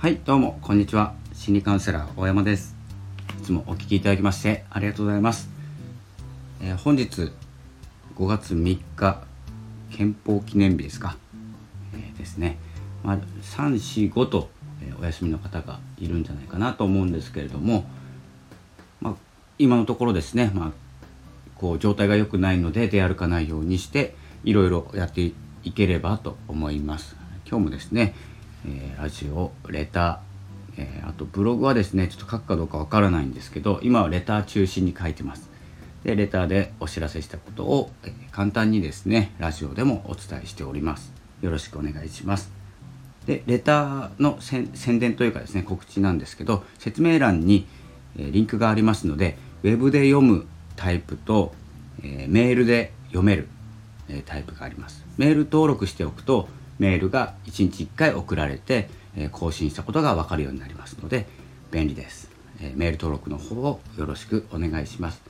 [0.00, 1.12] はいどうもこんにちは。
[1.34, 2.74] 心理カウンセラー大山です。
[3.38, 5.50] いつもお聞きいただきましてありがとうございます、
[6.62, 7.30] えー、本日
[8.16, 9.22] 5月3日
[9.90, 11.18] 憲法記念日ですか、
[11.92, 12.56] えー、ですね、
[13.04, 14.48] まあ、345と、
[14.80, 17.84] えお休みの方がいるんじゃないかなと思うんですけれども、
[19.02, 19.14] まあ、
[19.58, 20.70] 今のところですね、まあ、
[21.56, 25.20] こう状態が良くないので出歩かないようにしていろいろやって
[25.62, 27.20] いければと思います。
[27.46, 28.14] 今日もですね
[28.66, 35.48] えー、ラジオレター、えー、あとブログはですねちょっと書くかどうかわからないんですけど今はレター中心に書いてます。
[36.04, 41.12] でレターでお知らせしたことを、えー、簡単にですねラジオでもお伝えしております。
[41.42, 42.50] よろしくお願いします。
[43.26, 47.66] でレターの宣伝というかですね告知なんですけど説明欄に、
[48.18, 50.46] えー、リンクがありますのでウェブで読む
[50.76, 51.52] タイプと、
[52.02, 53.46] えー、メールで読める、
[54.08, 55.04] えー、タイプがあります。
[55.18, 56.48] メール登録しておくと
[56.80, 61.26] メールが1日1回送られて、え更新したことが分かるようになりますので
[61.70, 65.20] 便利です、えメール登録の方をよろしくお願いします。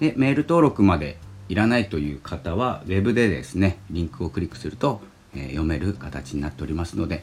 [0.00, 5.02] でメール登録までいらないという方は Web でですねリンクをクリックすると、
[5.36, 7.22] え読める形になっておりますので、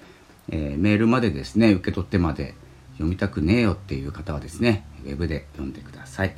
[0.52, 2.54] えメールまでですね受け取ってまで
[2.94, 6.36] 読みたくねえよっていう方はですね Web で読んでください。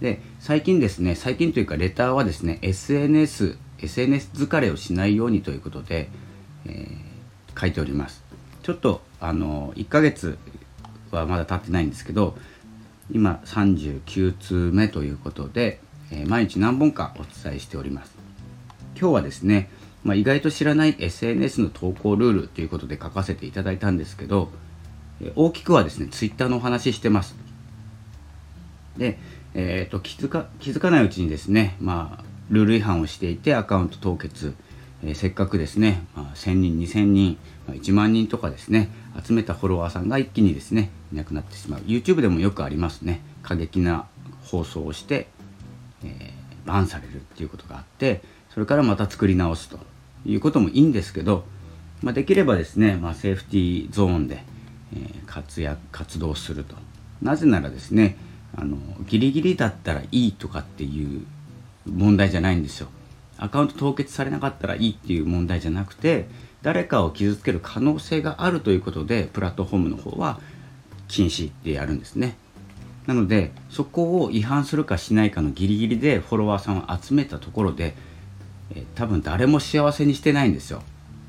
[0.00, 6.08] で最近ですね最近というかレターはですね SNS SNS 疲れをしないようにということで
[6.68, 8.24] えー、書いております。
[8.62, 10.38] ちょっとあの1ヶ月
[11.10, 12.36] はまだ経ってないんですけど
[13.10, 18.12] 今39通目ということで、えー、毎日何本かお伝えしております。
[18.98, 19.70] 今日はですね、
[20.04, 24.50] まあ、意外と知らない SNS の投稿ルールということで書かせていただいたんですけど、
[25.34, 27.36] 大きくはですね Twitter のお話ししてます。
[28.96, 29.18] で、
[29.54, 34.54] えーと、気づか気づかないうちにですね、まあ、ルール違反をしていてアカウント凍結。
[35.02, 38.90] えー、せっかくですね、まあ、1000人2000人、まあ、1万人とかですね
[39.22, 41.80] 集めたフォロワーさんが一気にですねいなくなってしまう。
[41.80, 43.22] YouTube でもよくありますね。
[43.42, 44.06] 過激な
[44.42, 45.28] 放送をして、
[46.04, 49.78] えー、バンされるっていうことがあってそれからまた作り直すと。
[50.26, 51.44] いうこともいいんですけど、
[52.02, 54.42] まあ、できればですね、まあ、セーフティーゾーンで、
[54.94, 56.74] えー、活躍活動すると。
[57.22, 58.16] なぜならですね
[58.54, 58.76] あの
[59.06, 61.24] ギリギリだったらいいとかっていう
[61.86, 62.88] 問題じゃないんですよ。
[63.38, 66.26] アカウント凍結されなかったらいいっていう問題じゃなくて
[66.62, 70.40] 誰かを傷つける可能性があるということでプラットフォームの方は
[71.08, 72.36] 禁止でやるんですね。
[73.06, 77.94] なのでそこを違反するかしないかのギリギリでフォロワーさんを集めたところで、
[78.74, 80.82] え多分誰も幸せにしてないんですよ。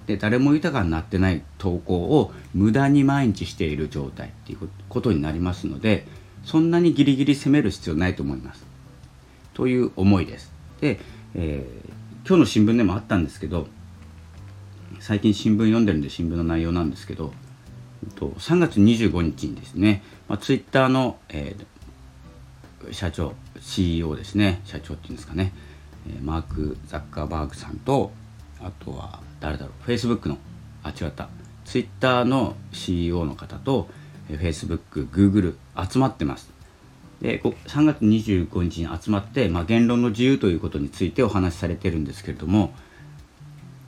[0.07, 6.07] で誰も豊かになってない投稿を無駄に毎日している状態っていうことになりますので
[6.45, 8.65] そんなにギリギリ攻める必要ないと思います。
[9.53, 10.51] という思いです。
[10.81, 10.99] で、
[11.35, 11.96] えー
[12.27, 13.67] 今日の新聞でもあったんですけど
[14.99, 17.31] 最近新聞読んでるんで新聞の内容なんですけど
[18.19, 24.59] 3月25日にですね、まあ、ツイッターの、えー、社長 CEO ですね。
[24.65, 25.53] 社長っていうんですかね、
[26.09, 28.11] え、マーク・ザッカーバーグさんと
[28.59, 30.37] あとは誰だろうフェイスブックの
[30.83, 31.29] あ違った。
[31.63, 33.87] ツイッターの CEO の方と
[34.27, 35.57] フェイスブック、グーグル
[35.89, 36.56] 集まってます。
[37.21, 42.73] で3月25日に集まって、まあ、言論の自由ということについてお話しされてるんですけれども、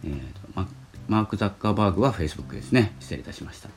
[0.03, 0.13] えー
[0.56, 0.67] ま、
[1.07, 2.95] マーク・ザッカーバーグはフェイスブックですね。
[3.00, 3.69] 失礼いたしました。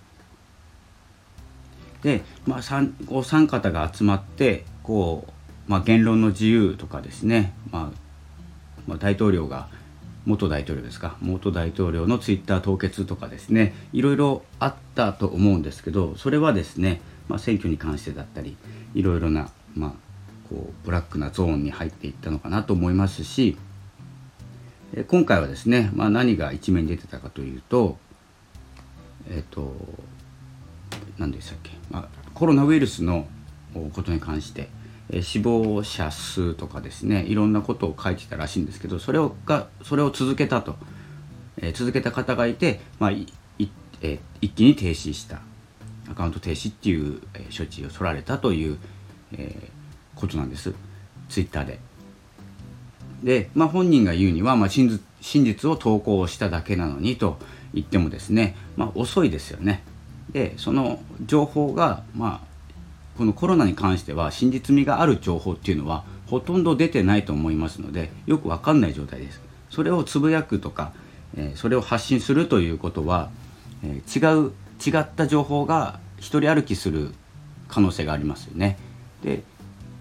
[2.03, 2.61] で、まあ、
[3.09, 7.99] お三方が集まってこう、まあ、言論の自由とかですね、まあ
[8.87, 9.69] まあ、大統領が
[10.25, 18.57] 元大統領ですか元大統領のツイッター凍結とかですねいろいろあったと思うんですけどそれはですね、まあ、選挙に関してだったり
[18.95, 19.91] いろいろな、まあ、
[20.49, 23.57] こうブラックなゾーンに入っていったのかなと思いますし
[25.09, 27.97] 今回はですね、まあ、何が一面に出てたかというと
[29.31, 29.75] えっ、と
[31.17, 33.27] 何でしたっけ、まあ、コロナウイルスの
[33.95, 34.69] ことに関して
[35.23, 40.77] 死亡者数とかですねいろんなことを書いてたらしいんですけどそれをがそれを続けたと、
[41.59, 43.27] えー、続けた方がいて、まあい
[44.03, 45.41] えー、一気に停止した。
[46.11, 48.79] アカウント停止っていう、え処置を取られたという、
[49.33, 50.75] えー、ことなんです
[51.29, 51.79] ツイッターで。
[53.23, 57.39] で、まあ、本人が言うには、まあ、真実を投稿しただけなのにと
[57.73, 59.83] 言ってもですね、まあ、遅いですよね。
[60.33, 62.53] でその情報が、まあ、
[63.19, 69.41] このコロナに関しては真実味がある情報っていうのはほとんど出てないと思いますのでよく分かんない状態です。
[69.71, 70.93] それをつぶやくとか、
[71.37, 73.31] えー、それを発信するということは、
[73.85, 74.53] えー、違う
[74.91, 77.13] 違った情報が一人歩きする
[77.69, 78.79] 可能性がありますよね。
[79.23, 79.43] で、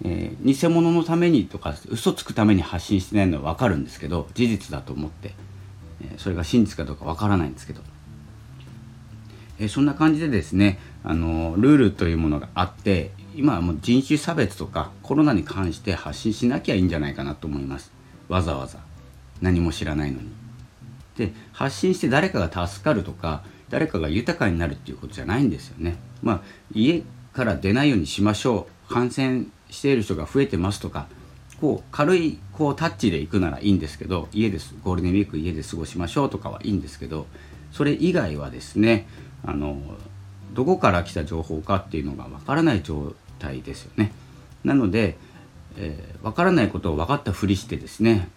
[0.03, 5.33] えー、偽物のためにとか嘘つくために発信してないのは分かるんですけど事実だと思って、
[6.01, 7.81] え、それが真実かどうか分からないんですけど、
[9.59, 17.91] えそんな感じでですねあのルールというものがあって今はもう人種差別とかコロナに関して発信しなきゃいいんじゃないかなと思います。
[18.27, 18.79] わざわざ。
[19.41, 20.29] 何も知らないのに。
[21.17, 26.41] で発信して誰かが助かるとか誰かが豊かになるっていうことじゃないんですよねまあ
[26.73, 27.03] 家
[27.33, 31.07] から出ないようにしましょう感染している人が増えてますとか
[31.59, 37.25] こう軽いこうタッチで行くならいいんですけど家ですゴールデンウィーク家で過ごしましょうとかはいいんですけど
[37.71, 39.07] それ以外はですね
[39.45, 39.79] あの
[40.53, 44.11] どこから来た情報かっていうのがわからない状態ですよね。
[44.65, 45.17] なので、
[45.77, 48.27] えー、分からないことを分かったふりしてですね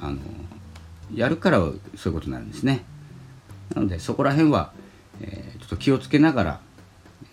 [0.00, 0.18] あの
[1.14, 2.84] やるからそういうことになるんですね。
[3.74, 4.72] なのでそこら辺は、
[5.20, 6.60] えー、ちょっと気をつけながら、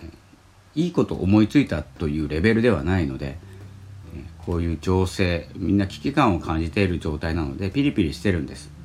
[0.01, 3.37] えー、いいこと思いついたというレベルではないので、
[4.15, 8.75] えー、こういう情勢みんな危機感を感じている状態なのでピリピリしてるんです。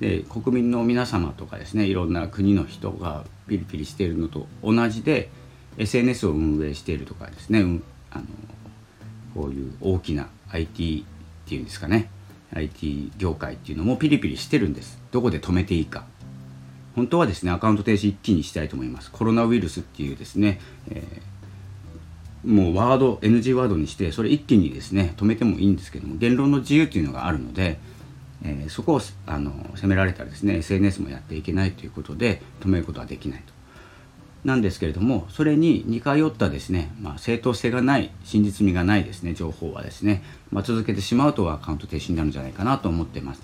[0.00, 5.30] で国民の皆様とかですねいろんな国の人がピリピリしているのと同じで
[5.78, 8.24] SNS を運営しているとかですね、うん、あの
[9.34, 11.06] こういう大きな IT
[11.46, 12.10] っていうんですかね
[12.54, 16.06] IT 業界っていうのもピリピリしてるんですどこで止めていいか
[16.96, 20.60] 本当はですねアカウント停止一気にしたいと思いますコロナウイルスっていうですね、
[20.90, 27.78] えー、もうワード NG ワードにしてそれ一気にですね止めてもいいんですけども言論の自由っていうのがあるので
[28.44, 33.56] えー、そこをあの責められたらですね SNS もやっていけないということで止めることはできないと。
[34.44, 40.22] なんですけれどもそれに似通ったですね、まあ、正当性がない真実味がないですね情報はですね、
[40.52, 43.42] まあ、続けてしまうとアカウント停止になるんじゃないかなと思ってます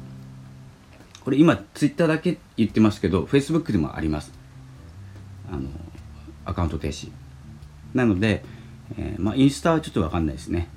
[1.25, 4.33] これ今ツイッターだけ言ってますけど Facebook でもあります。
[5.51, 5.69] あの
[6.45, 7.11] アカウント停止。
[7.95, 8.45] なので、
[8.99, 10.69] えー、まあ、インスタはちょっと分かんないですね。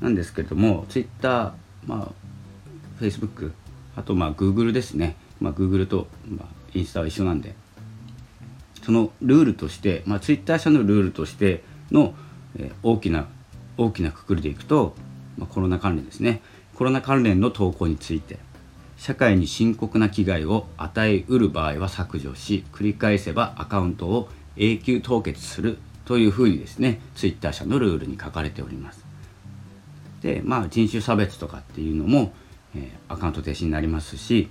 [0.00, 1.52] なんですけれどもツイッター
[1.86, 3.52] まあ Facebook
[3.96, 7.54] あとまあ Google ですね、まあ、Google と、まあ、インスタは一緒なんで。
[8.82, 12.14] そのルールとして、まあ、Twitter 社のルールとしての、
[12.58, 13.28] えー、大きな
[13.78, 14.94] 大きなくくりでいくと、
[15.38, 16.42] まあ、コロナ関連ですね。
[16.74, 18.38] コロナ関連の投稿について。
[19.04, 29.04] 社会に深刻な危害を与えうる場合は削除し繰り返せばアカウントを永久凍結するというふうにですね Twitter 社のルールに書かれております。
[30.22, 32.32] でまあ人種差別とかっていうのも
[32.74, 34.48] えアカウント停止になりますし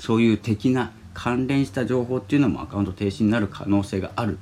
[0.00, 4.36] そういう的な関連した情報っていうのもアカウント停止になる可能性がある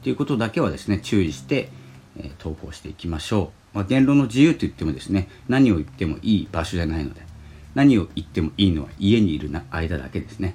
[0.00, 1.68] っていうことだけはですね注意して、
[2.16, 7.33] え投稿していきましょう、まあ、言論の自由と言ってもですね何を言ってもいい場所じゃないので
[7.74, 10.54] 何を言ってもいいのは家にいる間だけですね。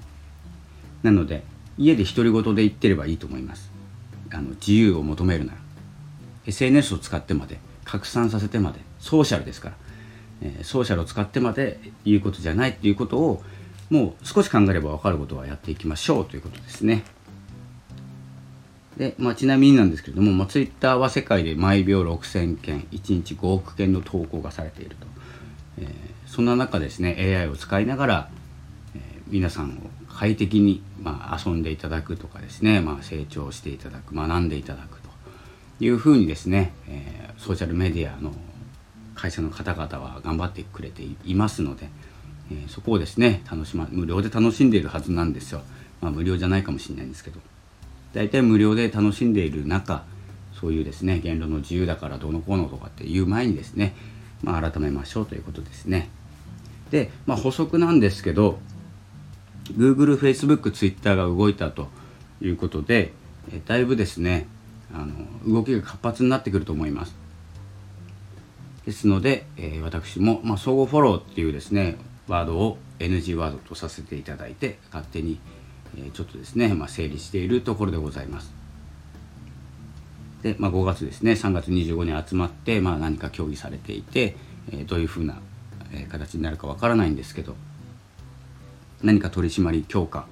[1.03, 1.43] なので
[1.77, 3.71] 家で独り言で言ってればいいと思います。
[4.31, 5.57] あの自由を求めるなら。
[6.45, 9.75] SNS を使ってまで拡散させてまでソーシャルですから。
[10.41, 13.43] えソーシャルを使ってまで言うことじゃないっていうことを
[13.89, 17.03] もう少し考えれば分かることはやっていきましょうということですね。
[18.97, 25.07] で、まあ、ちなみになんですけれども、まあ、ツイッターは世界で毎秒6000件1日5億件の投稿がされていると、
[25.79, 25.87] えー、
[26.29, 28.29] そんな中ですね AI を使いながら、
[28.95, 29.73] えー、皆さんを
[30.13, 35.09] 快適に、まあ、遊んでいただくとかですね、まあ、成長していただく学んでいただくと
[35.79, 38.31] いうふうにですね、えー、ソーシャルメディアの
[39.15, 41.89] 会社の方々は頑張ってくれていますので、
[42.51, 45.61] えー、そこをですね楽しま無料で楽しんでいるはずなんですよ、
[45.99, 47.39] まあ、無料じゃないかもしれないんですけど。
[48.13, 50.03] 大体無料で楽しんでいる中
[50.59, 53.95] そういうですね言論の自由だからどうのこうのとかっていう前にですね、
[54.41, 56.09] まあ、改めましょうということですね。
[56.91, 58.59] で、まあ、補足なんですけど
[59.77, 61.87] Google、Facebook、Twitter が動いたと
[62.41, 63.13] いうことで、
[63.51, 64.47] えだいぶですね
[64.93, 65.13] あの
[65.47, 67.15] 動きが活発になってくると思います。
[68.85, 75.39] ですので、えー、私も、まあ、相互フォローっていうですねワードを NG ワードとさせていただいて勝手に、
[75.95, 78.51] えー、ちょっとですね、まあ、整理しているところでございます。
[80.41, 84.35] で、まあ、5月ですね3月25に集まって、まあ、何か協議されていて、
[84.71, 85.39] えー、どういうふうな、
[85.93, 87.55] え形になるかわからないんですけど
[89.01, 90.27] 何か取り締まり強化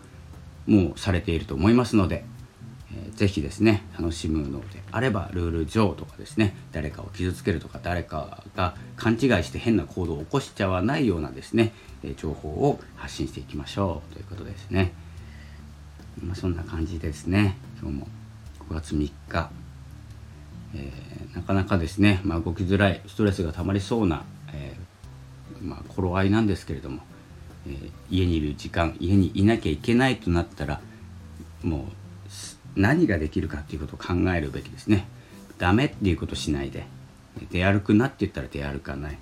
[0.66, 2.26] もされていると思いますので
[2.94, 11.74] えー、ぜひですね楽しむのであればルール上とかですね誰かを傷つけるとか誰かが勘違いして変な行動を起こしちゃわないようなですね、
[12.04, 14.94] え、情報を発信していきましょうということですね、
[16.22, 17.58] まあ、そんな感じですね。
[17.82, 18.08] 今日も
[18.70, 19.50] 5月3日、
[20.76, 24.24] えー、なかなかですね、まあ、動きづらいストレスがたまりそうな、
[24.54, 24.76] え
[25.62, 27.02] まあ、頃合いなんですけれども、
[27.68, 30.82] え家にいる時間家にいなきゃいけないとなったら
[31.64, 31.90] も
[32.76, 35.08] う何ができるかっていうことを考えるべきですね。
[35.58, 36.86] ダメっていうことしないで
[37.52, 39.18] 出歩くなって言ったら出歩かない。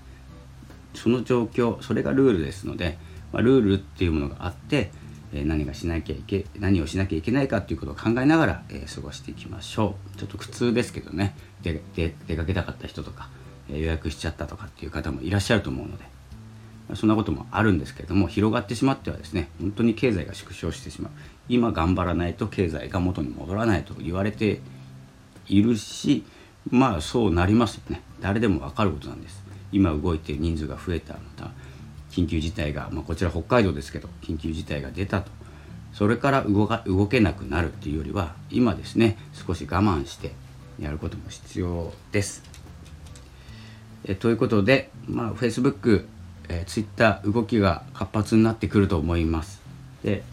[0.93, 2.97] その状況それがルールですので、
[3.31, 4.91] まあ、ルールっていうものがあって、
[5.33, 10.17] え、何がしなきゃいけ何をしなきゃいけないかっていうことを考えながら、えー、過ごしていきましょう。
[10.17, 11.35] ちょっと苦痛ですけどね。
[11.61, 11.81] で
[12.27, 13.29] 出かけたかった人とか、
[13.69, 16.05] え予約しちゃったとかっていう方もいらっしゃると思うので、
[16.93, 21.11] そんなこともあるんですけれども広がってしまってはですね本当に経済が縮小してしまう。
[21.49, 24.61] 今頑張らないと経済が元に戻らないと言われて
[25.47, 26.23] いるし
[26.69, 28.01] まあそうなりますよね。
[28.21, 29.43] 誰でも分かることなんです。
[29.71, 31.51] 今動いて人数が増えたまた
[32.11, 35.31] 緊急事態が、まあ、こちら北海道ですけど緊急事態が出たと。
[35.91, 40.33] それから動か動けなくなるっていうよりは今ですね少し我慢して
[40.77, 42.43] やることも必要です。
[44.07, 46.05] えということで、まあ、Facebook、
[46.49, 49.61] えー、Twitter 動きが活発になってくると思います。
[50.03, 50.23] で、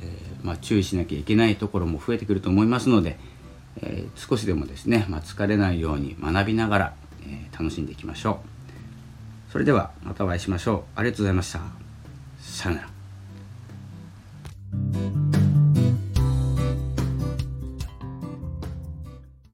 [0.00, 3.18] えー、まあ、注意しなきゃいけないところも増えてくると思いますので、
[3.82, 6.94] えー、少しでもですね、まあ、疲れないように学びながら、
[7.26, 8.40] え楽しんでいきましょ
[9.48, 9.52] う。
[9.52, 10.98] それではまたお会いしましょう。
[10.98, 11.60] ありがとうございました。
[12.40, 12.99] さよなら。